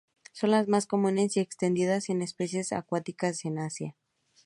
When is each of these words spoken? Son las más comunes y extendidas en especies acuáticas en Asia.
Son 0.31 0.49
las 0.49 0.67
más 0.67 0.87
comunes 0.87 1.37
y 1.37 1.41
extendidas 1.41 2.09
en 2.09 2.23
especies 2.23 2.71
acuáticas 2.71 3.45
en 3.45 3.59
Asia. 3.59 3.95